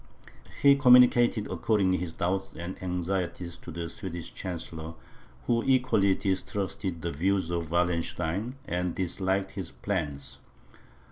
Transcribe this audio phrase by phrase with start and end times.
[0.63, 4.95] He communicated accordingly his doubts and anxieties to the Swedish chancellor,
[5.45, 10.39] who equally distrusted the views of Wallenstein, and disliked his plans.